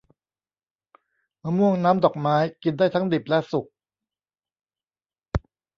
[1.43, 3.65] มะม่วงน้ำดอกไม้ กินได้ทั้งดิบและสุก